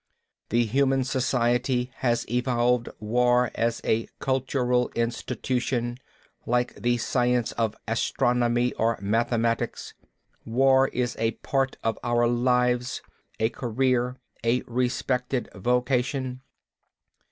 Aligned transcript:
The 0.49 0.65
human 0.65 1.03
society 1.03 1.91
has 1.97 2.27
evolved 2.27 2.89
war 2.99 3.51
as 3.53 3.81
a 3.83 4.07
cultural 4.17 4.89
institution, 4.95 5.99
like 6.47 6.73
the 6.73 6.97
science 6.97 7.51
of 7.51 7.75
astronomy, 7.87 8.73
or 8.79 8.97
mathematics. 8.99 9.93
War 10.43 10.87
is 10.87 11.15
a 11.19 11.33
part 11.45 11.77
of 11.83 11.99
our 12.03 12.27
lives, 12.27 13.03
a 13.39 13.49
career, 13.49 14.17
a 14.43 14.63
respected 14.63 15.49
vocation. 15.53 16.41